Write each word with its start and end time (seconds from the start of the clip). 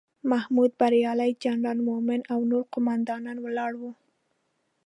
محمود 0.31 0.71
بریالی، 0.79 1.31
جنرال 1.43 1.77
مومن 1.87 2.21
او 2.33 2.39
نور 2.51 2.63
قوماندان 2.73 3.25
ولاړ 3.45 3.71
وو. 3.81 3.91